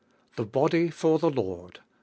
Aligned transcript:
THE 0.35 0.45
BODY 0.47 0.89
FOR 0.89 1.19
THE 1.19 1.29
LORD 1.29 1.77
I. 1.79 1.83